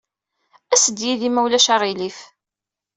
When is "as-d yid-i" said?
0.73-1.29